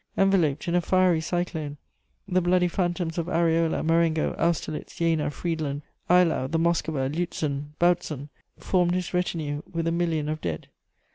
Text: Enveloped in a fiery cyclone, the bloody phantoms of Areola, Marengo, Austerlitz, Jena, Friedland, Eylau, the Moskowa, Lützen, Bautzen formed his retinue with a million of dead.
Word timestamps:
Enveloped 0.17 0.67
in 0.67 0.73
a 0.73 0.81
fiery 0.81 1.21
cyclone, 1.21 1.77
the 2.27 2.41
bloody 2.41 2.67
phantoms 2.67 3.19
of 3.19 3.27
Areola, 3.27 3.85
Marengo, 3.85 4.33
Austerlitz, 4.39 4.95
Jena, 4.95 5.29
Friedland, 5.29 5.83
Eylau, 6.09 6.49
the 6.49 6.57
Moskowa, 6.57 7.07
Lützen, 7.07 7.75
Bautzen 7.79 8.29
formed 8.57 8.95
his 8.95 9.13
retinue 9.13 9.61
with 9.71 9.85
a 9.85 9.91
million 9.91 10.27
of 10.27 10.41
dead. 10.41 10.69